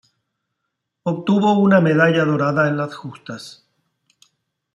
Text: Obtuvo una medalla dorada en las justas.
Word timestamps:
Obtuvo 1.03 1.59
una 1.59 1.79
medalla 1.79 2.25
dorada 2.25 2.67
en 2.67 2.75
las 2.75 2.95
justas. 2.95 3.67